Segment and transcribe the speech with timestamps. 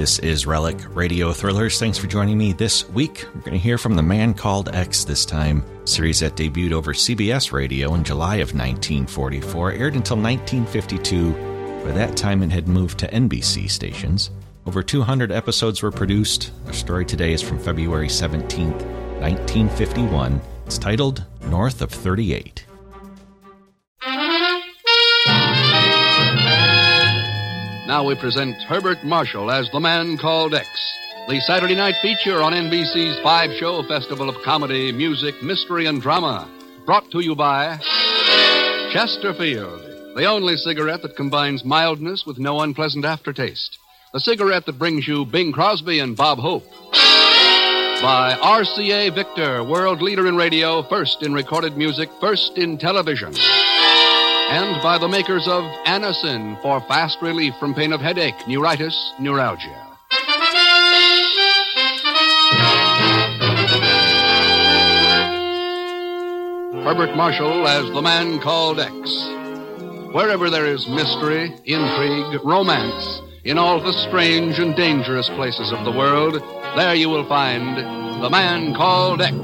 [0.00, 1.78] This is Relic Radio Thrillers.
[1.78, 3.26] Thanks for joining me this week.
[3.34, 5.62] We're going to hear from The Man Called X this time.
[5.84, 11.32] series that debuted over CBS radio in July of 1944, aired until 1952.
[11.84, 14.30] By that time, it had moved to NBC stations.
[14.64, 16.50] Over 200 episodes were produced.
[16.64, 18.82] Our story today is from February 17th,
[19.20, 20.40] 1951.
[20.64, 22.64] It's titled North of 38.
[27.90, 30.68] Now we present Herbert Marshall as the man called X,
[31.28, 36.48] the Saturday night feature on NBC's five show festival of comedy, music, mystery, and drama.
[36.86, 37.78] Brought to you by
[38.92, 43.76] Chesterfield, the only cigarette that combines mildness with no unpleasant aftertaste.
[44.12, 46.70] The cigarette that brings you Bing Crosby and Bob Hope.
[46.92, 53.34] By RCA Victor, world leader in radio, first in recorded music, first in television
[54.50, 59.86] and by the makers of Anacin for fast relief from pain of headache, neuritis, neuralgia.
[66.82, 68.92] Herbert Marshall as the man called X.
[70.12, 75.92] Wherever there is mystery, intrigue, romance, in all the strange and dangerous places of the
[75.92, 76.42] world,
[76.74, 77.76] there you will find
[78.20, 79.36] the man called X.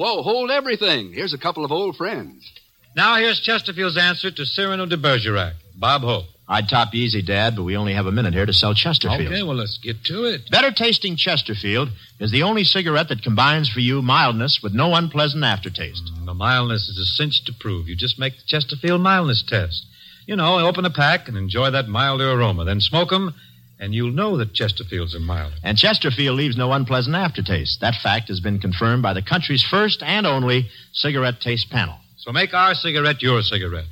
[0.00, 1.12] Whoa, hold everything.
[1.12, 2.50] Here's a couple of old friends.
[2.96, 5.56] Now here's Chesterfield's answer to Cyrano de Bergerac.
[5.78, 6.24] Bob Hope.
[6.48, 9.30] I'd top you easy, Dad, but we only have a minute here to sell Chesterfield.
[9.30, 10.50] Okay, well, let's get to it.
[10.50, 15.44] Better tasting Chesterfield is the only cigarette that combines for you mildness with no unpleasant
[15.44, 16.10] aftertaste.
[16.18, 17.86] Mm, the mildness is a cinch to prove.
[17.86, 19.84] You just make the Chesterfield mildness test.
[20.26, 22.64] You know, open a pack and enjoy that milder aroma.
[22.64, 23.34] Then smoke 'em
[23.80, 25.54] and you'll know that Chesterfields are mild.
[25.64, 27.80] And Chesterfield leaves no unpleasant aftertaste.
[27.80, 31.96] That fact has been confirmed by the country's first and only cigarette taste panel.
[32.18, 33.88] So make our cigarette your cigarette.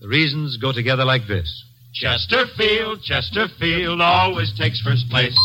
[0.00, 1.64] The reasons go together like this.
[1.92, 5.36] Chesterfield, Chesterfield always takes first place.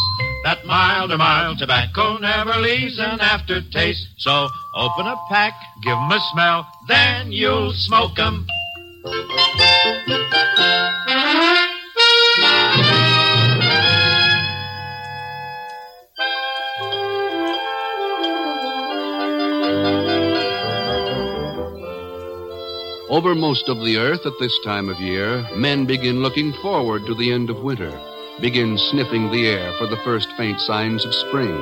[0.44, 4.08] That milder, mild tobacco never leaves an aftertaste.
[4.18, 5.54] So open a pack,
[5.84, 8.46] give 'em a smell, then you'll smoke 'em.
[23.08, 27.14] Over most of the earth at this time of year, men begin looking forward to
[27.14, 27.92] the end of winter,
[28.42, 31.54] begin sniffing the air for the first faint signs of spring.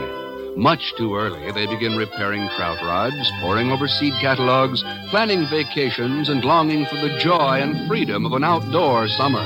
[0.56, 6.46] Much too early, they begin repairing trout rods, poring over seed catalogs, planning vacations, and
[6.46, 9.44] longing for the joy and freedom of an outdoor summer.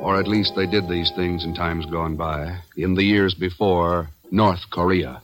[0.00, 4.10] Or at least they did these things in times gone by, in the years before
[4.30, 5.22] North Korea.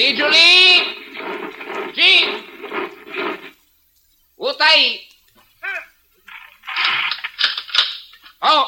[0.00, 0.80] Digili!
[1.92, 2.24] Sì!
[4.36, 5.06] Utai!
[8.40, 8.64] Oh!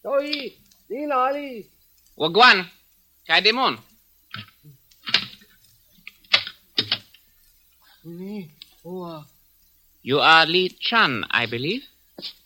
[0.00, 1.66] Toi, di nali.
[2.14, 2.70] Wagwan,
[3.26, 3.74] kay demon.
[8.06, 8.46] Ini,
[8.86, 9.26] oh,
[10.02, 11.82] You are Li Chan, I believe.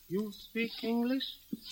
[0.09, 1.23] you speak English?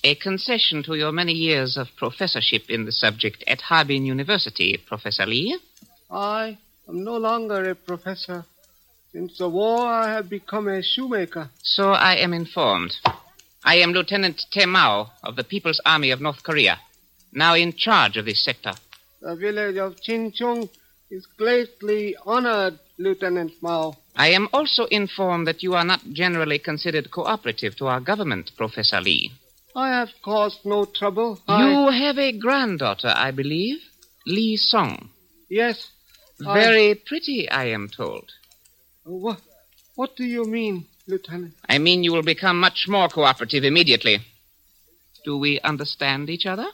[0.05, 5.27] A concession to your many years of professorship in the subject at Harbin University, Professor
[5.27, 5.59] Li.
[6.09, 6.57] I
[6.89, 8.45] am no longer a professor.
[9.11, 11.51] Since the war, I have become a shoemaker.
[11.65, 12.95] So I am informed.
[13.65, 16.79] I am Lieutenant Te Mao of the People's Army of North Korea,
[17.33, 18.73] now in charge of this sector.
[19.21, 20.69] The village of Chinchung
[21.11, 23.97] is greatly honored, Lieutenant Mao.
[24.15, 29.01] I am also informed that you are not generally considered cooperative to our government, Professor
[29.01, 29.33] Lee.
[29.75, 31.41] I have caused no trouble.
[31.49, 33.79] I- You have a granddaughter, I believe,
[34.27, 35.11] Lee Song.
[35.49, 35.89] Yes.
[36.47, 38.31] I- Very pretty, I am told.
[39.05, 39.41] What,
[39.95, 41.55] what do you mean, Lieutenant?
[41.69, 44.19] I mean you will become much more cooperative immediately.
[45.25, 46.69] Do we understand each other?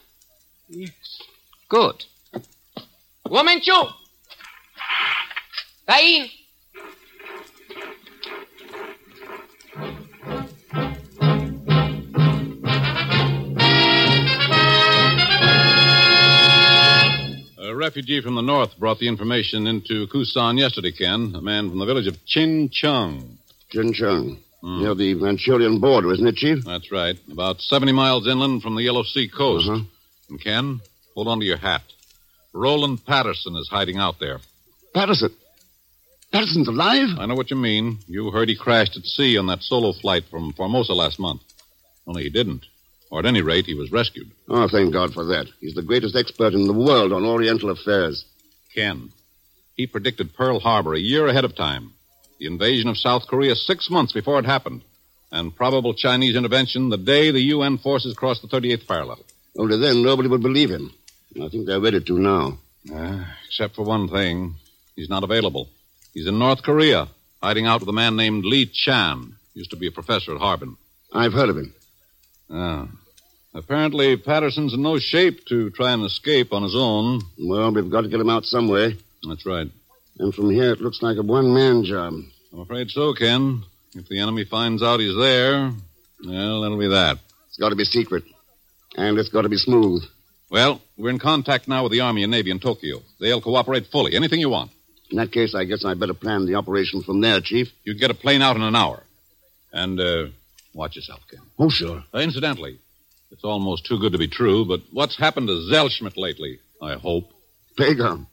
[0.69, 1.21] Yes.
[1.69, 2.05] Good.
[3.29, 3.79] Woman Chu!
[5.89, 6.29] Tain!
[17.89, 21.33] Refugee from the north brought the information into Kusan yesterday, Ken.
[21.35, 23.39] A man from the village of Chin Chung.
[23.71, 24.41] Chin Chung.
[24.63, 26.63] Near the Manchurian border, isn't it, Chief?
[26.67, 27.17] That's right.
[27.33, 29.71] About 70 miles inland from the Yellow Sea coast.
[29.71, 29.85] Uh-huh.
[30.29, 30.81] And Ken,
[31.15, 31.81] hold on to your hat.
[32.53, 34.41] Roland Patterson is hiding out there.
[34.93, 35.35] Patterson.
[36.31, 37.17] Patterson's alive?
[37.19, 38.01] I know what you mean.
[38.07, 41.41] You heard he crashed at sea on that solo flight from Formosa last month.
[42.07, 42.67] Only he didn't.
[43.11, 44.31] Or at any rate, he was rescued.
[44.49, 45.47] Oh, thank God for that.
[45.61, 48.25] He's the greatest expert in the world on Oriental affairs.
[48.75, 49.11] Ken.
[49.75, 51.93] He predicted Pearl Harbor a year ahead of time.
[52.39, 54.83] The invasion of South Korea six months before it happened.
[55.31, 59.21] And probable Chinese intervention the day the UN forces crossed the 38th parallel.
[59.59, 60.93] Only then nobody would believe him.
[61.43, 62.59] I think they're ready to now.
[62.93, 64.55] Uh, except for one thing.
[64.97, 65.69] He's not available.
[66.15, 67.09] He's in North Korea,
[67.43, 69.37] hiding out with a man named Lee Chan.
[69.55, 70.77] Used to be a professor at Harbin.
[71.13, 71.75] I've heard of him.
[72.51, 72.89] Ah.
[73.55, 77.23] Apparently, Patterson's in no shape to try and escape on his own.
[77.39, 78.97] Well, we've got to get him out some way.
[79.27, 79.69] That's right.
[80.19, 82.15] And from here, it looks like a one man job.
[82.53, 83.63] I'm afraid so, Ken.
[83.95, 85.73] If the enemy finds out he's there,
[86.25, 87.19] well, that'll be that.
[87.49, 88.25] It's got to be secret.
[88.97, 90.05] And it's got to be smooth.
[90.51, 93.03] Well, we're in contact now with the Army and Navy in Tokyo.
[93.21, 94.15] They'll cooperate fully.
[94.15, 94.71] Anything you want.
[95.11, 97.71] In that case, I guess I'd better plan the operation from there, Chief.
[97.85, 99.03] You'd get a plane out in an hour.
[99.73, 100.27] And, uh,
[100.79, 101.41] watch yourself, Ken.
[101.59, 102.05] Oh, sure.
[102.15, 102.79] Uh, incidentally,
[103.31, 106.61] it's almost too good to be true, but what's happened to Zellschmidt lately?
[106.81, 107.31] I hope.
[107.77, 108.27] Pagan.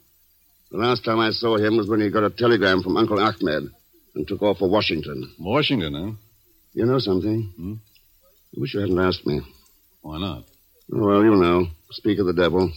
[0.70, 3.68] The last time I saw him was when he got a telegram from Uncle Ahmed
[4.14, 5.32] and took off for Washington.
[5.38, 6.12] Washington, huh?
[6.72, 7.52] You know something?
[7.56, 7.74] Hmm?
[8.56, 9.40] I wish you hadn't asked me.
[10.02, 10.44] Why not?
[10.92, 11.66] Oh, well, you know.
[11.90, 12.72] Speak of the devil.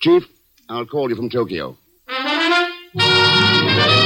[0.00, 0.24] Chief,
[0.68, 1.76] I'll call you from Tokyo.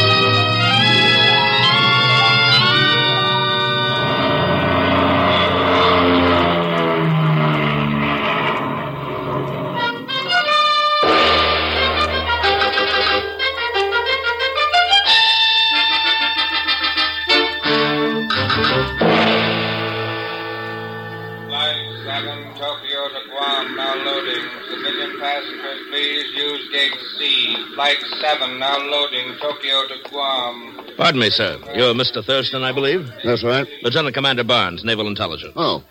[27.20, 29.34] use gate Flight 7, now loading.
[29.40, 30.80] Tokyo to Guam.
[30.96, 31.58] Pardon me, sir.
[31.74, 32.24] You're Mr.
[32.24, 33.08] Thurston, I believe?
[33.24, 33.66] That's right.
[33.82, 35.52] Lieutenant Commander Barnes, Naval Intelligence.
[35.56, 35.84] Oh,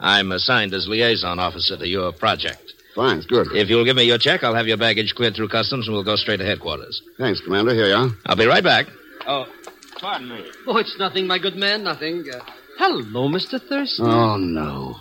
[0.00, 2.72] I'm assigned as liaison officer to your project.
[2.94, 3.18] fine.
[3.18, 3.48] It's good.
[3.54, 6.04] If you'll give me your check, I'll have your baggage cleared through customs and we'll
[6.04, 7.02] go straight to headquarters.
[7.18, 7.74] Thanks, Commander.
[7.74, 8.08] Here you are.
[8.26, 8.86] I'll be right back.
[9.26, 9.46] Oh,
[10.00, 10.44] Pardon me.
[10.66, 12.24] oh, it's nothing, my good man, nothing.
[12.32, 12.40] Uh,
[12.78, 13.60] hello, Mr.
[13.60, 14.06] Thurston.
[14.06, 14.96] Oh, no.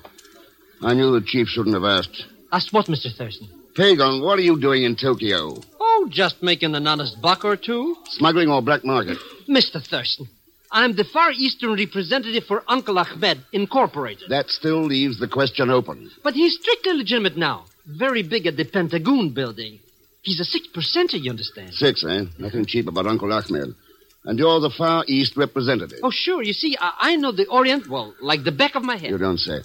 [0.83, 2.25] I knew the chief shouldn't have asked.
[2.51, 3.11] Asked what, Mr.
[3.15, 3.47] Thurston?
[3.75, 5.55] Pagan, what are you doing in Tokyo?
[6.01, 7.95] Oh, just making an honest buck or two.
[8.09, 9.17] Smuggling or black market?
[9.47, 9.85] Mr.
[9.85, 10.27] Thurston,
[10.71, 14.29] I'm the Far Eastern representative for Uncle Ahmed, Incorporated.
[14.29, 16.09] That still leaves the question open.
[16.23, 17.65] But he's strictly legitimate now.
[17.85, 19.79] Very big at the Pentagon building.
[20.23, 21.73] He's a six percenter, you understand?
[21.73, 22.25] Six, eh?
[22.39, 23.75] Nothing cheap about Uncle Ahmed.
[24.23, 25.99] And you're the Far East representative.
[26.03, 26.43] Oh, sure.
[26.43, 29.09] You see, I, I know the Orient, well, like the back of my head.
[29.11, 29.59] You don't say.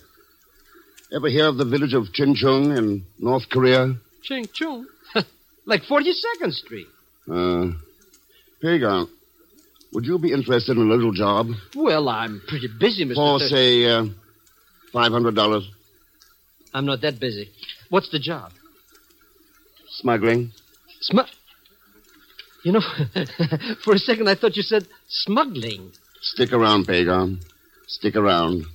[1.14, 3.96] Ever hear of the village of Chinchung in North Korea?
[4.22, 4.86] Ching Chung.
[5.66, 6.86] Like 42nd Street.
[7.30, 7.72] Uh,
[8.62, 9.08] Pagan,
[9.92, 11.48] would you be interested in a little job?
[11.74, 13.14] Well, I'm pretty busy, Mr.
[13.14, 14.06] For, say, uh,
[14.94, 15.62] $500?
[16.72, 17.50] I'm not that busy.
[17.90, 18.52] What's the job?
[19.90, 20.52] Smuggling?
[21.00, 21.20] Sm-
[22.64, 22.80] you know,
[23.84, 25.92] for a second I thought you said smuggling.
[26.20, 27.40] Stick around, Pagan.
[27.86, 28.66] Stick around.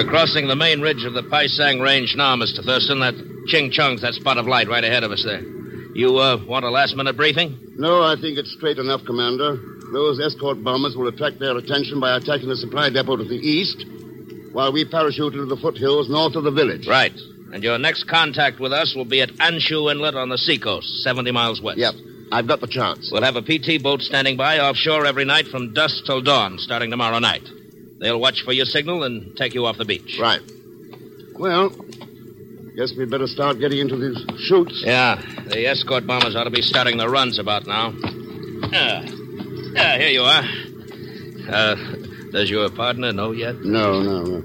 [0.00, 2.64] We're crossing the main ridge of the Paisang Range now, Mr.
[2.64, 3.00] Thurston.
[3.00, 3.12] That
[3.48, 5.42] Ching Chung's that spot of light right ahead of us there.
[5.94, 7.74] You uh, want a last minute briefing?
[7.76, 9.58] No, I think it's straight enough, Commander.
[9.92, 13.84] Those escort bombers will attract their attention by attacking the supply depot to the east,
[14.52, 16.88] while we parachute into the foothills north of the village.
[16.88, 17.12] Right.
[17.52, 21.30] And your next contact with us will be at Anshu Inlet on the seacoast, 70
[21.30, 21.78] miles west.
[21.78, 21.92] Yep.
[22.32, 23.10] I've got the charts.
[23.12, 26.90] We'll have a PT boat standing by offshore every night from dusk till dawn, starting
[26.90, 27.46] tomorrow night.
[28.00, 30.18] They'll watch for your signal and take you off the beach.
[30.18, 30.40] Right.
[31.38, 31.70] Well,
[32.74, 34.82] guess we'd better start getting into these chutes.
[34.84, 37.92] Yeah, the escort bombers ought to be starting the runs about now.
[38.72, 39.02] Ah,
[39.74, 40.44] yeah, here you are.
[41.48, 41.74] Uh,
[42.32, 43.56] does your partner know yet?
[43.56, 44.42] No, no, no.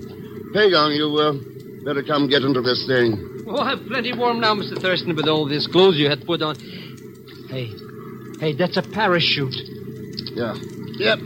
[0.53, 1.33] Pagan, you uh,
[1.85, 3.43] better come get into this thing.
[3.47, 4.81] Oh, I'm plenty warm now, Mr.
[4.81, 6.55] Thurston, with all these clothes you had put on.
[7.49, 7.71] Hey,
[8.39, 9.55] hey, that's a parachute.
[10.33, 10.55] Yeah.
[10.97, 11.19] Yep.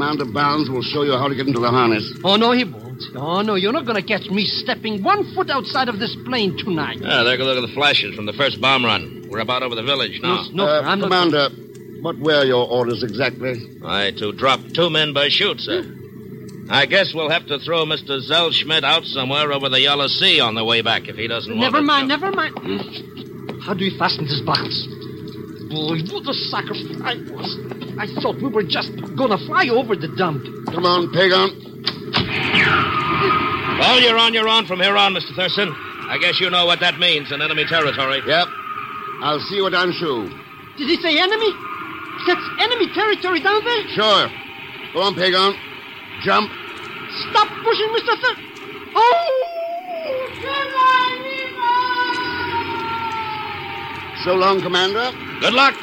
[0.00, 2.10] Commander Barnes will show you how to get into the harness.
[2.24, 3.02] Oh, no, he won't.
[3.16, 6.56] Oh, no, you're not going to catch me stepping one foot outside of this plane
[6.56, 7.02] tonight.
[7.04, 9.26] Ah, there go look at the flashes from the first bomb run.
[9.28, 10.46] We're about over the village now.
[10.54, 11.04] No, Uh, I'm not.
[11.10, 11.50] Commander,
[12.00, 13.60] what were your orders exactly?
[13.84, 15.84] I to drop two men by shoot, sir.
[16.70, 18.24] I guess we'll have to throw Mr.
[18.26, 21.60] Zellschmidt out somewhere over the Yellow Sea on the way back if he doesn't want
[21.60, 22.22] Never mind, jump.
[22.22, 23.60] never mind.
[23.64, 24.64] How do we fasten this box?
[25.68, 27.89] boy, what a sacrifice I was.
[28.00, 30.42] I thought we were just gonna fly over the dump.
[30.72, 31.84] Come on, Pagan.
[33.78, 35.36] Well, you're on your own from here on, Mr.
[35.36, 35.68] Thurston.
[36.08, 38.22] I guess you know what that means in enemy territory.
[38.26, 38.48] Yep.
[39.20, 40.30] I'll see you at Anshu.
[40.78, 41.52] Did he say enemy?
[42.26, 43.88] That's enemy territory down there?
[43.88, 44.30] Sure.
[44.94, 45.52] Go on, Pagan.
[46.22, 46.50] Jump.
[47.28, 48.16] Stop pushing, Mr.
[48.16, 48.34] Thur...
[48.96, 49.36] Oh!
[54.24, 55.12] So long, Commander.
[55.40, 55.74] Good luck.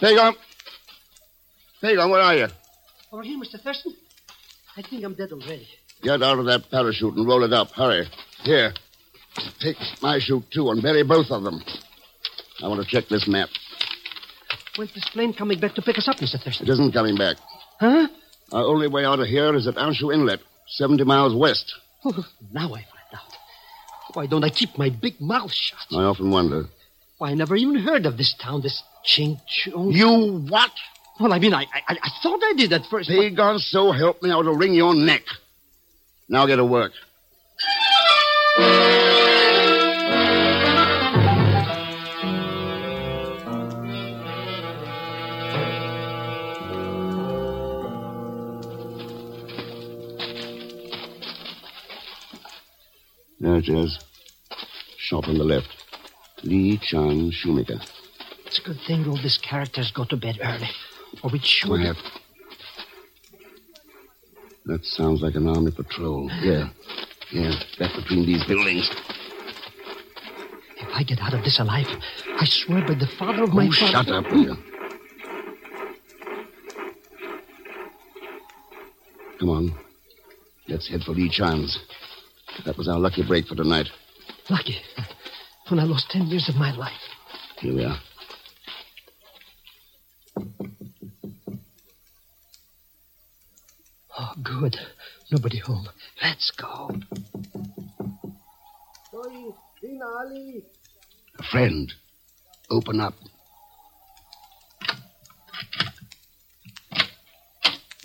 [0.00, 0.34] Pagan.
[1.80, 2.48] Pagan, where are you?
[3.12, 3.60] Over here, Mr.
[3.60, 3.94] Thurston.
[4.76, 5.66] I think I'm dead already.
[6.02, 7.70] Get out of that parachute and roll it up.
[7.70, 8.06] Hurry.
[8.42, 8.74] Here.
[9.60, 11.62] Take my chute, too, and bury both of them.
[12.62, 13.48] I want to check this map.
[14.76, 16.42] When's this plane coming back to pick us up, Mr.
[16.42, 16.66] Thurston?
[16.66, 17.36] It isn't coming back.
[17.80, 18.08] Huh?
[18.52, 21.74] Our only way out of here is at Anshu Inlet, 70 miles west.
[22.04, 23.32] Oh, now I find out.
[24.14, 25.78] Why don't I keep my big mouth shut?
[25.92, 26.66] I often wonder.
[27.18, 29.92] Why, I never even heard of this town, this Ching Chong.
[29.92, 30.70] You what?
[31.18, 33.08] Well, I mean, I, I, I thought I did at first.
[33.08, 35.22] but- Pagan, so help me, I to wring your neck.
[36.28, 36.92] Now get to work.
[53.40, 53.98] There it is.
[54.98, 55.68] Shop on the left.
[56.42, 57.80] Lee Chan Shoemaker.
[58.56, 60.70] It's a good thing all these characters go to bed early.
[61.22, 61.76] Or we'd sure...
[61.76, 61.96] Quiet.
[64.64, 66.30] That sounds like an army patrol.
[66.40, 66.70] Yeah.
[67.30, 68.90] Yeah, back between these buildings.
[70.78, 71.86] If I get out of this alive,
[72.40, 73.92] I swear by the father of my Oh, father...
[73.92, 74.56] shut up, will you?
[79.38, 79.74] Come on.
[80.66, 81.78] Let's head for Lee Chan's.
[82.64, 83.90] That was our lucky break for tonight.
[84.48, 84.78] Lucky.
[85.68, 86.92] When I lost ten years of my life.
[87.58, 87.98] Here we are.
[94.58, 94.76] Good.
[95.30, 95.86] Nobody home.
[96.22, 96.90] Let's go.
[101.38, 101.92] A friend.
[102.70, 103.14] Open up.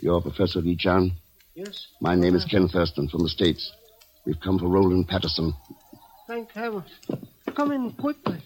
[0.01, 1.11] You're Professor Lee Chan?
[1.55, 3.71] Yes, My name is Ken Thurston from the States.
[4.25, 5.53] We've come for Roland Patterson.
[6.27, 6.83] thank heaven.
[7.55, 8.41] Come in quickly.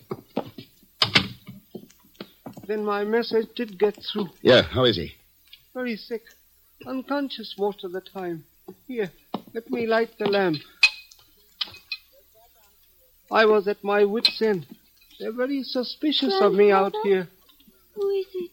[2.68, 4.30] Then my message did get through.
[4.42, 5.14] Yeah, how is he?
[5.74, 6.24] Very sick.
[6.86, 8.44] Unconscious most of the time.
[8.88, 9.12] Here,
[9.54, 10.58] let me light the lamp.
[13.32, 14.66] I was at my wits' end.
[15.20, 17.28] They're very suspicious of me out here.
[17.94, 18.52] Who is it?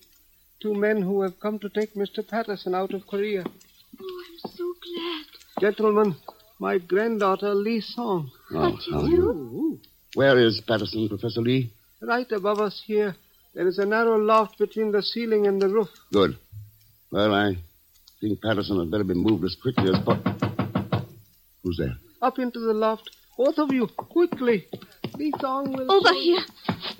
[0.60, 2.26] Two men who have come to take Mr.
[2.26, 3.44] Patterson out of Korea.
[4.00, 5.24] Oh, I'm so glad.
[5.60, 6.16] Gentlemen,
[6.58, 8.30] my granddaughter Lee Song.
[8.54, 9.80] Oh, how you?
[10.14, 11.72] Where is Patterson, Professor Lee?
[12.00, 13.16] Right above us here,
[13.54, 15.90] there is a narrow loft between the ceiling and the roof.
[16.12, 16.38] Good.
[17.10, 17.56] Well, I
[18.22, 20.32] think Patterson had better be moved as quickly as possible.
[21.64, 21.96] Who's there?
[22.22, 23.10] Up into the loft.
[23.36, 24.68] Both of you, quickly.
[25.16, 25.90] Lee Song will.
[25.90, 26.44] Over here.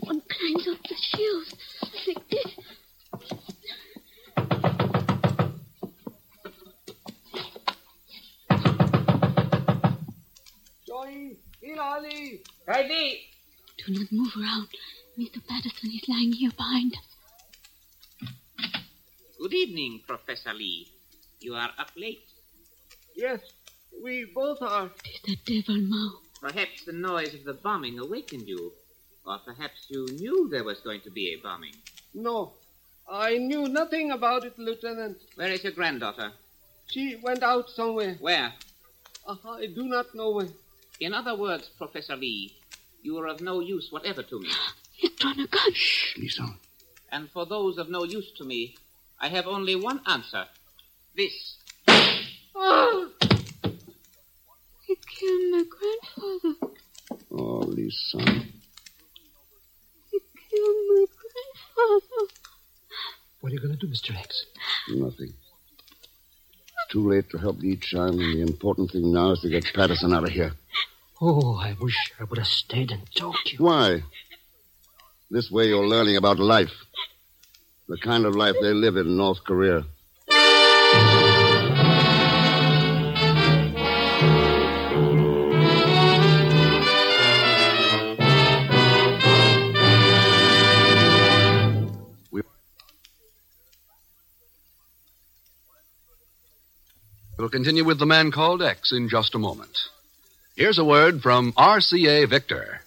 [0.01, 1.55] One climbs up the shelves.
[2.09, 2.47] Like this.
[10.89, 12.41] Johnny, Ilali.
[12.67, 13.21] Ready.
[13.79, 14.69] Do not move around.
[15.17, 15.41] Mr.
[15.47, 17.05] Patterson is lying here behind us.
[19.39, 20.92] Good evening, Professor Lee.
[21.43, 22.25] You are up late.
[23.17, 23.41] Yes,
[24.03, 24.91] we both are.
[25.05, 26.19] It is the devil Mao.
[26.41, 28.73] Perhaps the noise of the bombing awakened you.
[29.27, 31.75] Or perhaps you knew there was going to be a bombing.
[32.15, 32.55] No,
[33.09, 35.19] I knew nothing about it, Lieutenant.
[35.35, 36.33] Where is your granddaughter?
[36.87, 38.17] She went out somewhere.
[38.21, 38.53] Where?
[39.27, 40.49] Uh, I do not know where.
[41.01, 42.55] In other words, Professor Lee,
[43.03, 44.51] you are of no use whatever to me.
[44.93, 45.73] He's drawn a gun.
[45.73, 46.47] Shh, Lisa.
[47.11, 48.77] And for those of no use to me,
[49.21, 50.47] I have only one answer.
[51.17, 51.57] This.
[52.55, 53.11] Oh!
[54.87, 56.55] He killed my grandfather.
[57.31, 58.19] Oh, Lisa.
[60.11, 60.19] He
[60.51, 62.33] killed my grandfather.
[63.41, 64.15] What are you going to do, Mr.
[64.17, 64.47] X?
[64.91, 65.33] Nothing.
[65.33, 69.65] It's too late to help Lee Chan, and the important thing now is to get
[69.75, 70.53] Patterson out of here.
[71.21, 73.59] Oh, I wish I would have stayed and talked you.
[73.59, 74.03] Why?
[75.31, 76.85] This way you're learning about life.
[77.89, 79.85] The kind of life they live in North Korea.
[97.43, 99.89] We'll continue with The Man Called X in just a moment.
[100.55, 102.82] Here's a word from RCA Victor.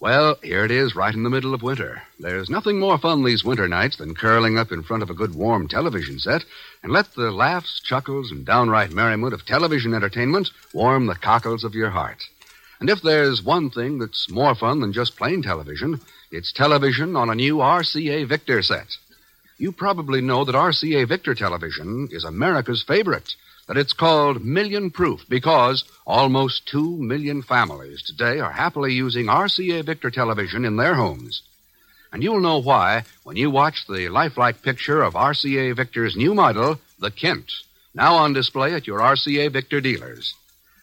[0.00, 2.02] Well, here it is, right in the middle of winter.
[2.18, 5.34] There's nothing more fun these winter nights than curling up in front of a good
[5.34, 6.44] warm television set
[6.82, 11.74] and let the laughs, chuckles, and downright merriment of television entertainment warm the cockles of
[11.74, 12.24] your heart.
[12.80, 16.00] And if there's one thing that's more fun than just plain television,
[16.32, 18.96] it's television on a new RCA Victor set.
[19.58, 25.24] You probably know that RCA Victor television is America's favorite, that it's called Million Proof
[25.28, 31.42] because almost two million families today are happily using RCA Victor television in their homes.
[32.12, 36.78] And you'll know why when you watch the lifelike picture of RCA Victor's new model,
[36.98, 37.50] the Kent,
[37.94, 40.34] now on display at your RCA Victor dealers.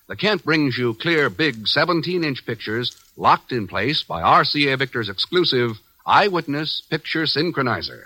[0.07, 5.07] The Kent brings you clear, big 17 inch pictures locked in place by RCA Victor's
[5.07, 8.03] exclusive Eyewitness Picture Synchronizer.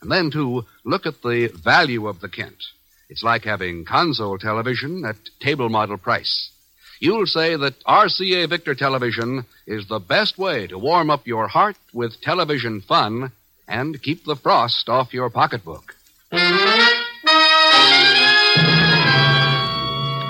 [0.00, 2.64] And then, too, look at the value of the Kent.
[3.12, 6.50] It's like having console television at table model price.
[6.98, 11.76] You'll say that RCA Victor Television is the best way to warm up your heart
[11.92, 13.30] with television fun
[13.68, 15.94] and keep the frost off your pocketbook.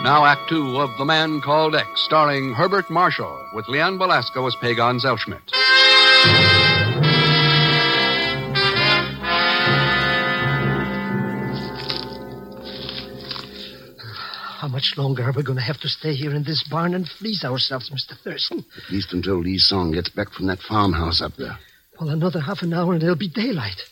[0.02, 4.56] Now, Act Two of The Man Called X, starring Herbert Marshall, with Leon Belasco as
[4.60, 5.52] Pagan Zellschmidt.
[14.62, 17.08] How much longer are we going to have to stay here in this barn and
[17.08, 18.16] freeze ourselves, Mr.
[18.16, 18.64] Thurston?
[18.76, 21.58] At least until Lee Song gets back from that farmhouse up there.
[22.00, 23.82] Well, another half an hour and it'll be daylight.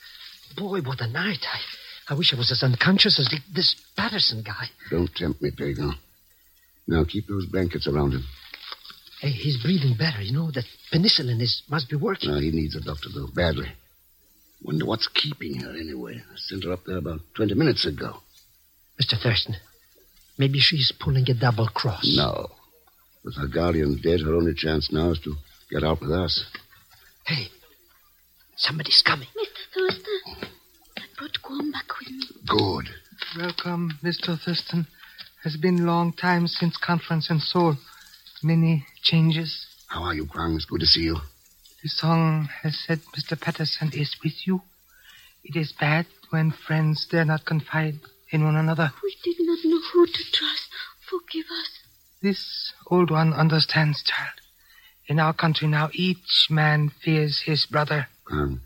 [0.57, 1.45] Boy, what a night.
[1.53, 4.67] I, I wish I was as unconscious as this Patterson guy.
[4.91, 5.97] Don't tempt me, Pagan.
[6.87, 8.23] Now keep those blankets around him.
[9.21, 10.23] Hey, he's breathing better.
[10.23, 12.31] You know, that penicillin is must be working.
[12.31, 13.73] No, he needs a doctor, though, badly.
[14.63, 16.23] Wonder what's keeping her anyway.
[16.33, 18.19] I sent her up there about 20 minutes ago.
[19.03, 19.21] Mr.
[19.21, 19.57] Thurston,
[20.41, 22.17] maybe she's pulling a double cross.
[22.17, 22.49] No.
[23.23, 25.35] With her guardian dead, her only chance now is to
[25.71, 26.47] get out with us.
[27.27, 27.49] Hey,
[28.57, 29.29] somebody's coming.
[29.37, 29.65] Mr.
[29.75, 30.49] Thurston,
[30.97, 32.25] I brought Kwang back with me.
[32.47, 32.89] Good.
[33.37, 34.41] Welcome, Mr.
[34.41, 34.87] Thurston.
[35.45, 37.77] Has been a long time since conference in Seoul.
[38.43, 39.67] Many changes.
[39.89, 40.55] How are you, Kwang?
[40.55, 41.17] It's good to see you.
[41.83, 43.39] The song has said Mr.
[43.39, 44.63] Patterson is with you.
[45.45, 48.93] It is bad when friends dare not confide in one another.
[49.03, 50.69] We did not know who to trust.
[51.09, 51.71] Forgive us.
[52.23, 54.41] This old one understands, child.
[55.07, 58.07] In our country now, each man fears his brother.
[58.25, 58.61] Kwang,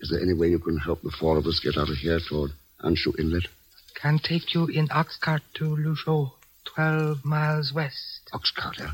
[0.00, 2.20] is there any way you can help the four of us get out of here
[2.20, 3.48] toward Anshu Inlet?
[3.94, 6.32] Can take you in ox cart to Luzhou,
[6.64, 8.28] twelve miles west.
[8.32, 8.92] Ox cart, yeah?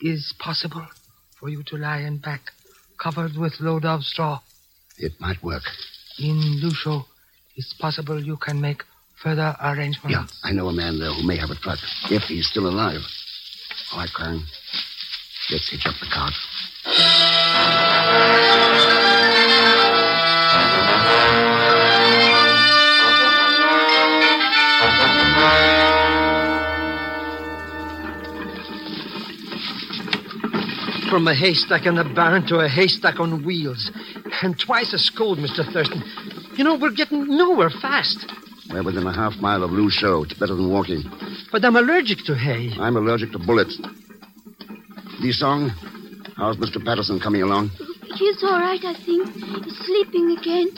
[0.00, 0.86] Is possible
[1.38, 2.52] for you to lie in back,
[2.98, 4.40] covered with load of straw.
[4.98, 5.62] It might work.
[6.18, 7.04] In Luzhou,
[7.56, 8.82] it's possible you can make
[9.22, 10.10] further arrangements.
[10.10, 11.78] Yeah, I know a man there who may have a truck,
[12.10, 13.00] if he's still alive.
[13.92, 14.42] All right, Kwang.
[15.50, 16.32] Let's hitch up the cart.
[31.10, 33.92] From a haystack in the barn to a haystack on wheels.
[34.42, 35.64] And twice as cold, Mr.
[35.72, 36.02] Thurston.
[36.56, 38.30] You know, we're getting nowhere fast.
[38.70, 40.24] We're within a half mile of Luzhou.
[40.24, 41.02] It's better than walking.
[41.50, 42.72] But I'm allergic to hay.
[42.78, 43.80] I'm allergic to bullets.
[45.20, 45.70] Lee Song,
[46.36, 46.84] how's Mr.
[46.84, 47.70] Patterson coming along?
[48.14, 49.28] He's all right, I think.
[49.32, 50.68] He's sleeping again.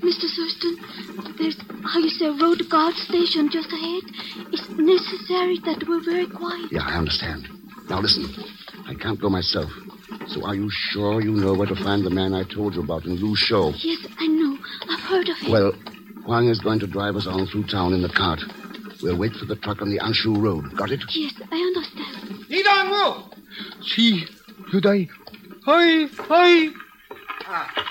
[0.00, 0.28] Mr.
[0.36, 4.02] Thurston, there's, how you say, road guard station just ahead.
[4.52, 6.70] It's necessary that we're very quiet.
[6.70, 7.48] Yeah, I understand.
[7.88, 8.26] Now listen,
[8.86, 9.70] I can't go myself.
[10.28, 13.06] So are you sure you know where to find the man I told you about
[13.06, 13.74] in Luzhou?
[13.82, 14.07] Yes, I know.
[14.07, 14.07] I've
[15.08, 15.50] heard of him.
[15.52, 15.72] Well,
[16.24, 18.40] Huang is going to drive us on through town in the cart.
[19.02, 20.76] We'll wait for the truck on the Anshu Road.
[20.76, 21.02] Got it?
[21.14, 22.44] Yes, I understand.
[22.48, 23.84] You don't move.
[23.86, 24.26] See,
[24.72, 25.08] you die.
[25.64, 26.68] Hi, hi.
[27.46, 27.90] Ah,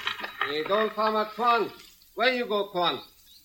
[0.51, 1.71] you don't farmer Kwan.
[2.15, 2.99] Where you go, Kwan?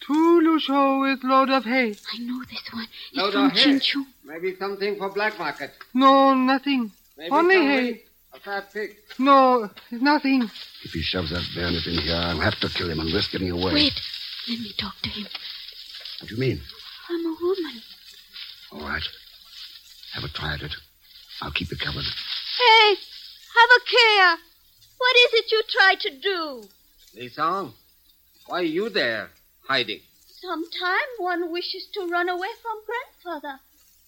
[0.06, 1.94] To Luzhou with load of hay.
[2.14, 2.86] I know this one.
[3.10, 3.64] It's Load from of hay.
[3.64, 4.04] Chinchu.
[4.24, 5.70] Maybe something for black market.
[5.94, 6.90] No, nothing.
[7.16, 8.02] Maybe Only some hay.
[8.32, 8.96] Wheat, A fat pig.
[9.18, 10.50] No, nothing.
[10.84, 13.50] If he shoves that bayonet in here, I'll have to kill him and risk getting
[13.50, 13.74] away.
[13.74, 14.00] Wait.
[14.48, 15.26] Let me talk to him.
[16.20, 16.60] What do you mean?
[17.10, 17.82] I'm a woman.
[18.72, 19.02] All right.
[20.14, 20.74] Have a try at it.
[21.40, 22.04] I'll keep you covered.
[22.04, 24.36] Hey, have a care.
[24.98, 26.68] What is it you try to do?
[27.16, 27.74] Lee Song,
[28.46, 29.30] why are you there,
[29.66, 30.00] hiding?
[30.26, 33.60] Sometime one wishes to run away from grandfather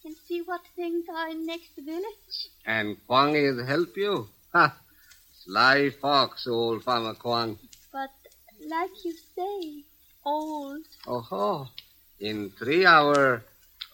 [0.05, 2.49] and see what things are in next village.
[2.65, 4.29] And Kwang is help you?
[4.53, 4.77] Ha!
[5.43, 7.57] Sly fox, old farmer Kwang.
[7.91, 8.11] But
[8.69, 9.83] like you say,
[10.23, 10.85] old.
[11.07, 11.67] Oh, ho.
[12.19, 13.41] In three hours,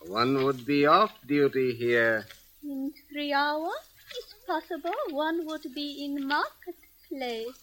[0.06, 2.26] one would be off duty here.
[2.64, 3.86] In three hours,
[4.18, 7.58] it's possible one would be in marketplace.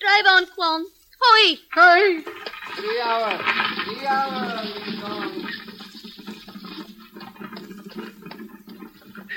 [0.00, 0.86] Drive on, Quan.
[1.22, 1.58] Hoi!
[1.74, 2.22] Hoi!
[2.76, 3.40] Three hours.
[3.84, 4.64] Three hour,
[5.04, 5.69] hours.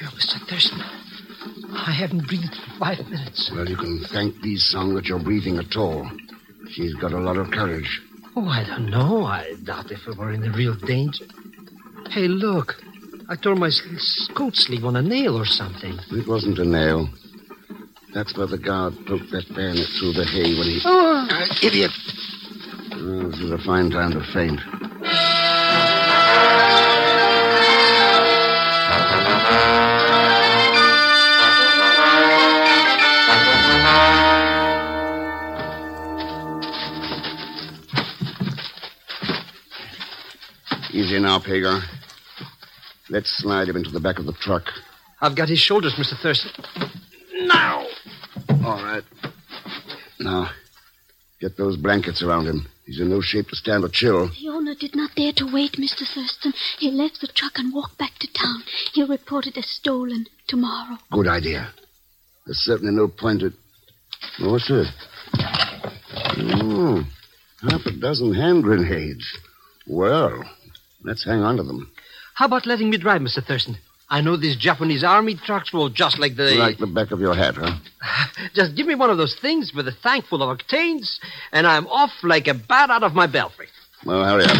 [0.01, 0.39] Oh, Mr.
[0.49, 0.81] Thurston,
[1.75, 3.51] I haven't breathed for five minutes.
[3.53, 6.09] Well, you can thank these song that you're breathing at all.
[6.71, 8.01] She's got a lot of courage.
[8.35, 9.25] Oh, I don't know.
[9.25, 11.25] I doubt if we were in real danger.
[12.09, 12.73] Hey, look.
[13.29, 13.69] I tore my
[14.35, 15.97] coat sleeve on a nail or something.
[16.11, 17.07] It wasn't a nail.
[18.13, 20.81] That's where the guard poked that bayonet through the hay when he.
[20.85, 21.27] Oh!
[21.29, 21.91] Ah, idiot!
[22.93, 24.59] Oh, this is a fine time to faint.
[41.13, 41.79] Easy now, Pagar.
[43.07, 44.63] Let's slide him into the back of the truck.
[45.21, 46.19] I've got his shoulders, Mr.
[46.19, 46.49] Thurston.
[47.45, 47.85] Now!
[48.65, 49.03] All right.
[50.19, 50.49] Now,
[51.39, 52.67] get those blankets around him.
[52.87, 54.29] He's in no shape to stand a chill.
[54.29, 56.01] The owner did not dare to wait, Mr.
[56.03, 56.51] Thurston.
[56.79, 58.63] He left the truck and walked back to town.
[58.93, 60.97] He'll report it as stolen tomorrow.
[61.11, 61.71] Good idea.
[62.47, 63.53] There's certainly no point at.
[64.39, 64.91] Oh, what's this?
[66.39, 67.03] Oh,
[67.61, 69.37] half a dozen hand grenades.
[69.85, 70.43] Well,
[71.03, 71.91] let's hang on to them.
[72.33, 73.45] How about letting me drive, Mr.
[73.45, 73.77] Thurston?
[74.09, 76.55] I know these Japanese army trucks roll just like the.
[76.55, 77.77] Like the back of your hat, huh?
[78.53, 81.17] Just give me one of those things with a tank full of octanes,
[81.51, 83.67] and I'm off like a bat out of my belfry.
[84.05, 84.57] Well, hurry up.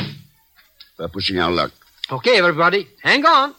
[0.98, 1.72] We're pushing our luck.
[2.10, 3.54] Okay, everybody, hang on.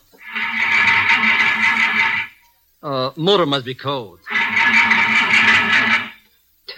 [2.83, 4.19] Uh, motor must be cold.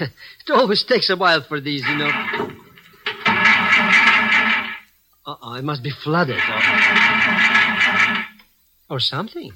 [0.01, 0.11] it
[0.51, 2.11] always takes a while for these, you know.
[5.26, 6.36] Uh-oh, it must be flooded.
[8.88, 9.50] Or, or something.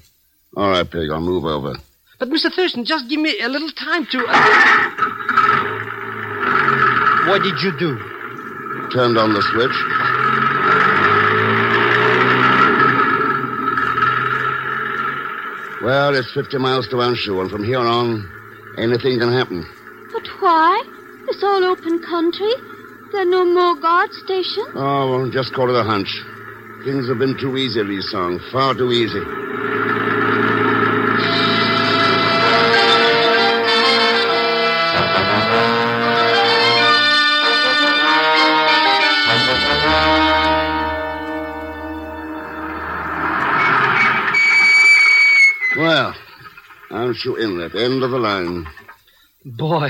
[0.57, 1.77] All right, Pig, I'll move over.
[2.19, 2.51] But, Mr.
[2.53, 4.25] Thurston, just give me a little time to.
[4.27, 4.81] Uh...
[7.29, 7.97] What did you do?
[8.93, 9.71] Turned on the switch.
[15.81, 18.29] Well, it's 50 miles to Anshu, and from here on,
[18.77, 19.65] anything can happen.
[20.11, 20.83] But why?
[21.29, 22.53] It's all open country.
[23.11, 24.69] There are no more guard stations.
[24.73, 26.09] Oh, well, just call it a hunch.
[26.85, 28.39] Things have been too easy, Lee Song.
[28.51, 29.19] Far too easy.
[45.77, 46.13] Well,
[46.91, 48.67] Anshu Inlet, end of the line.
[49.43, 49.89] Boy,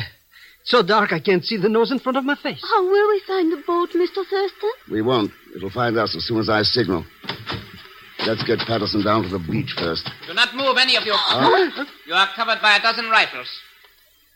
[0.63, 2.61] so dark I can't see the nose in front of my face.
[2.61, 4.23] How will we find the boat, Mr.
[4.29, 4.71] Thurston?
[4.89, 5.31] We won't.
[5.55, 7.05] It'll find us as soon as I signal.
[8.27, 10.09] Let's get Patterson down to the beach first.
[10.27, 11.13] Do not move any of you.
[11.15, 11.85] Huh?
[12.05, 13.47] You are covered by a dozen rifles.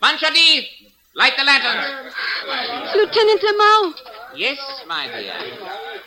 [0.02, 0.66] Manchadi,
[1.14, 2.14] light the lanterns.
[2.96, 3.94] Lieutenant Lamau.
[4.36, 4.58] Yes,
[4.88, 5.34] my dear.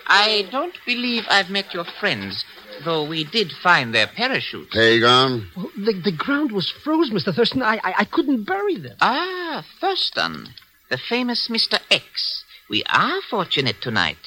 [0.07, 2.45] I don't believe I've met your friends,
[2.85, 4.73] though we did find their parachutes.
[4.75, 5.49] Pagan.
[5.57, 7.35] Well, the, the ground was froze, Mr.
[7.35, 7.63] Thurston.
[7.63, 8.97] I, I, I couldn't bury them.
[9.01, 10.49] Ah, Thurston,
[10.91, 11.79] the famous Mr.
[11.91, 12.45] X.
[12.71, 14.19] We are fortunate tonight.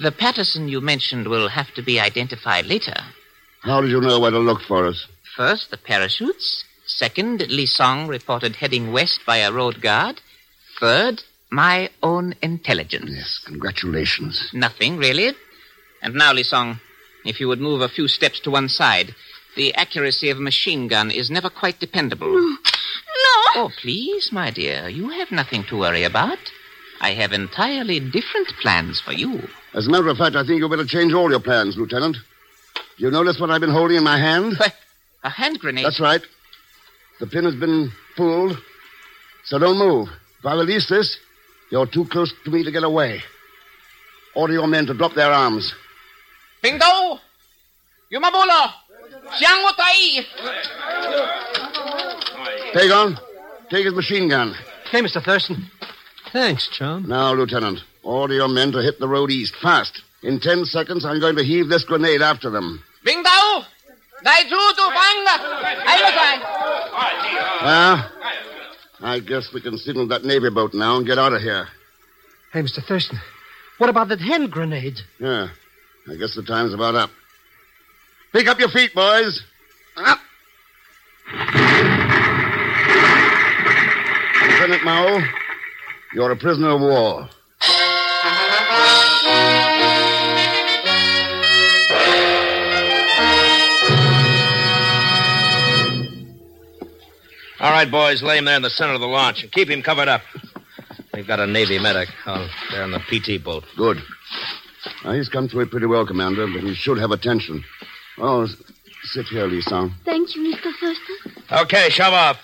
[0.00, 2.96] The Patterson you mentioned will have to be identified later.
[3.62, 5.06] How did you know where to look for us?
[5.36, 6.64] First, the parachutes.
[6.86, 10.20] Second, Li Song reported heading west by a road guard.
[10.78, 13.10] Third, my own intelligence.
[13.12, 14.50] Yes, congratulations.
[14.52, 15.34] Nothing, really.
[16.02, 16.80] And now, Li Song,
[17.24, 19.14] if you would move a few steps to one side.
[19.56, 22.32] The accuracy of a machine gun is never quite dependable.
[22.32, 23.36] No.
[23.56, 24.88] Oh, please, my dear.
[24.88, 26.38] You have nothing to worry about.
[27.00, 29.48] I have entirely different plans for you.
[29.74, 32.16] As a matter of fact, I think you better change all your plans, Lieutenant.
[32.98, 34.58] Do you notice what I've been holding in my hand?
[35.22, 35.84] A hand grenade?
[35.84, 36.22] That's right.
[37.18, 38.56] The pin has been pulled,
[39.44, 40.08] so don't move.
[40.38, 41.18] If I release this,
[41.70, 43.22] you're too close to me to get away.
[44.34, 45.74] Order your men to drop their arms.
[46.62, 47.18] Bingo!
[48.12, 48.72] Yumabulo!
[49.38, 50.24] Xiang
[52.74, 53.18] Pagan,
[53.70, 54.54] take his machine gun.
[54.86, 55.22] Okay, Mr.
[55.22, 55.70] Thurston.
[56.32, 57.06] Thanks, chum.
[57.08, 60.02] Now, Lieutenant, order your men to hit the road east, fast.
[60.22, 62.82] In ten seconds, I'm going to heave this grenade after them.
[63.04, 63.64] Bingo!
[64.22, 65.36] Dai giù tu fanga!
[65.86, 66.40] Aiutai!
[67.62, 68.12] Well, ah,
[69.00, 71.68] I guess we can signal that Navy boat now and get out of here.
[72.52, 72.84] Hey, Mr.
[72.84, 73.18] Thurston,
[73.78, 75.00] what about that hand grenade?
[75.18, 75.48] Yeah,
[76.10, 77.10] I guess the time's about up.
[78.32, 79.44] Pick up your feet, boys.
[79.96, 80.18] Up.
[84.42, 85.20] Lieutenant Mao,
[86.12, 87.28] you're a prisoner of war.
[97.60, 99.82] All right, boys, lay him there in the center of the launch and keep him
[99.82, 100.22] covered up.
[101.14, 103.64] We've got a Navy medic on there in the PT boat.
[103.76, 103.98] Good.
[105.04, 107.64] Now, he's come through it pretty well, Commander, but he should have attention.
[108.18, 108.56] Oh, s-
[109.04, 109.90] sit here, Lisa.
[110.04, 110.72] Thank you, Mr.
[110.80, 111.42] Thurston.
[111.62, 112.38] Okay, shove off.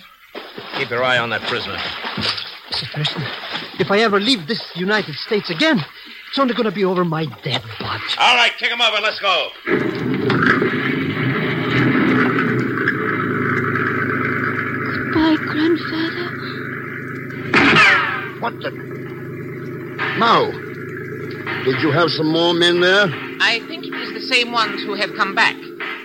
[0.79, 1.77] Keep your eye on that prisoner.
[1.77, 2.87] Mr.
[2.95, 3.23] Thurston,
[3.79, 5.83] if I ever leave this United States again,
[6.29, 8.03] it's only going to be over my dead body.
[8.19, 9.01] All right, kick him over.
[9.01, 9.51] Let's go.
[14.07, 16.27] Goodbye, grandfather.
[18.41, 18.71] What the?
[20.19, 20.51] Now,
[21.65, 23.07] did you have some more men there?
[23.41, 25.55] I think it is the same ones who have come back.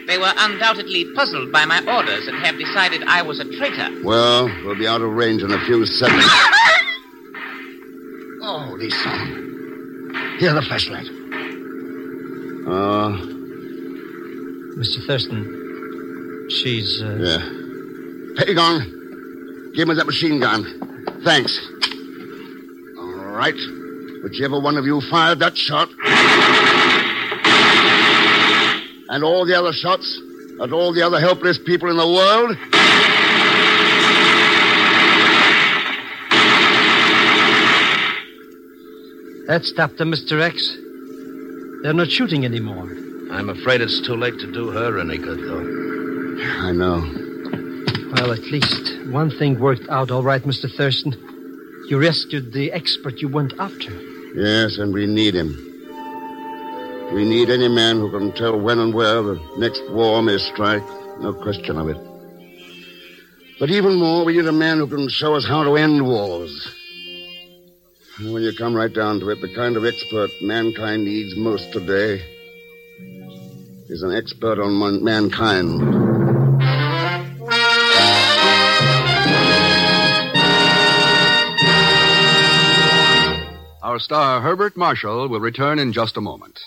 [0.08, 3.90] They were undoubtedly puzzled by my orders and have decided I was a traitor.
[4.04, 6.26] Well, we'll be out of range in a few seconds.
[8.42, 9.10] oh, Lisa.
[10.38, 11.08] Here, the flashlight.
[12.68, 13.18] Uh,
[14.78, 15.06] Mr.
[15.08, 17.02] Thurston, she's.
[17.02, 17.18] Uh...
[17.20, 17.40] yeah.
[18.38, 20.66] Pagan, give me that machine gun.
[21.24, 21.60] Thanks.
[22.98, 23.81] All right.
[24.24, 25.90] Whichever one of you fired that shot.
[29.10, 30.22] And all the other shots
[30.62, 32.56] at all the other helpless people in the world.
[39.48, 40.40] That stopped them, Mr.
[40.40, 40.78] X.
[41.84, 42.90] They're not shooting anymore.
[43.32, 46.42] I'm afraid it's too late to do her any good, though.
[46.60, 47.02] I know.
[48.14, 50.72] Well, at least one thing worked out all right, Mr.
[50.72, 51.14] Thurston.
[51.90, 54.11] You rescued the expert you went after.
[54.36, 55.50] Yes, and we need him.
[57.14, 60.84] We need any man who can tell when and where the next war may strike.
[61.20, 61.98] No question of it.
[63.60, 66.74] But even more, we need a man who can show us how to end wars.
[68.20, 72.22] When you come right down to it, the kind of expert mankind needs most today
[73.90, 76.11] is an expert on man- mankind.
[84.02, 86.60] Star, Herbert Marshall, will return in just a moment.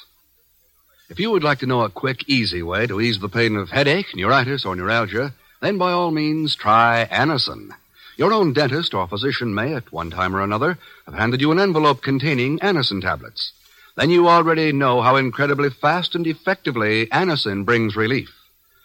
[1.10, 3.70] If you would like to know a quick, easy way to ease the pain of
[3.70, 7.70] headache, neuritis, or neuralgia, then by all means try Anacin.
[8.16, 11.58] Your own dentist or physician may, at one time or another, have handed you an
[11.58, 13.52] envelope containing Anacin tablets.
[13.96, 18.34] Then you already know how incredibly fast and effectively Anacin brings relief.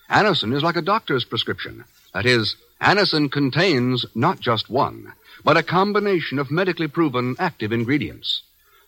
[0.09, 1.83] Anacin is like a doctor's prescription.
[2.13, 8.43] That is, Anacin contains not just one, but a combination of medically proven active ingredients.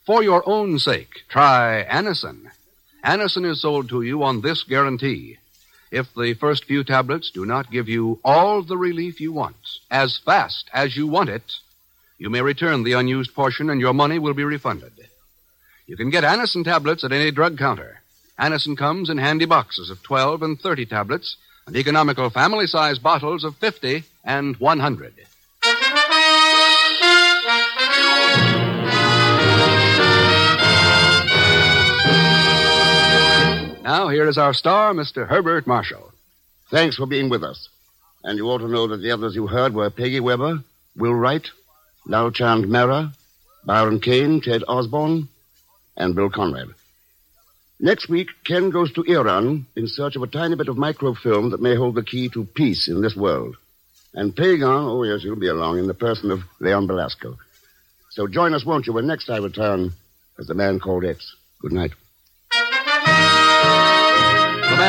[0.06, 2.52] For your own sake, try Anacin.
[3.04, 5.38] Anacin is sold to you on this guarantee.
[5.92, 10.18] If the first few tablets do not give you all the relief you want, as
[10.18, 11.54] fast as you want it,
[12.18, 14.94] you may return the unused portion and your money will be refunded.
[15.88, 18.02] You can get Anacin tablets at any drug counter.
[18.40, 21.36] Anacin comes in handy boxes of 12 and 30 tablets
[21.68, 25.14] and economical family size bottles of 50 and 100.
[33.94, 35.28] Now, here is our star, Mr.
[35.28, 36.14] Herbert Marshall.
[36.70, 37.68] Thanks for being with us.
[38.24, 40.64] And you ought to know that the others you heard were Peggy Webber,
[40.96, 41.46] Will Wright,
[42.08, 43.14] Lalchand Mehra,
[43.66, 45.28] Byron Kane, Ted Osborne,
[45.98, 46.70] and Bill Conrad.
[47.82, 51.62] Next week, Ken goes to Iran in search of a tiny bit of microfilm that
[51.62, 53.58] may hold the key to peace in this world.
[54.14, 57.38] And Pagan, oh yes, he'll be along in the person of Leon Belasco.
[58.12, 59.92] So join us, won't you, when next I return
[60.40, 61.36] as the man called X.
[61.60, 61.92] Good night.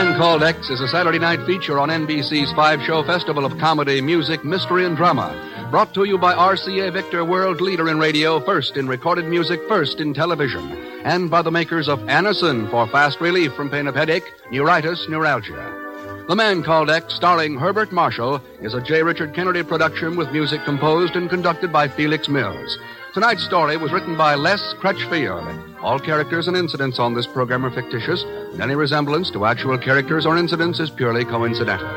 [0.03, 4.01] Man Called X is a Saturday night feature on NBC's five show festival of comedy,
[4.01, 5.31] music, mystery, and drama.
[5.71, 10.01] Brought to you by RCA Victor, world leader in radio, first in recorded music, first
[10.01, 10.73] in television.
[11.05, 16.25] And by the makers of Anacin for fast relief from pain of headache, neuritis, neuralgia.
[16.27, 19.05] The Man Called X, starring Herbert Marshall, is a J.
[19.05, 22.77] Richard Kennedy production with music composed and conducted by Felix Mills.
[23.13, 25.47] Tonight's story was written by Les Crutchfield.
[25.83, 30.25] All characters and incidents on this program are fictitious, and any resemblance to actual characters
[30.25, 31.91] or incidents is purely coincidental.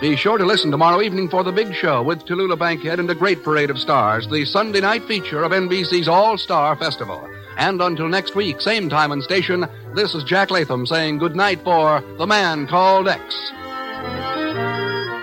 [0.00, 3.14] Be sure to listen tomorrow evening for the big show with Tallulah Bankhead and a
[3.14, 7.28] great parade of stars, the Sunday night feature of NBC's All Star Festival.
[7.56, 9.66] And until next week, same time and station,
[9.96, 13.34] this is Jack Latham saying good night for The Man Called X.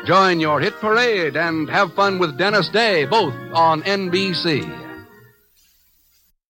[0.06, 4.87] Join your hit parade and have fun with Dennis Day, both on NBC.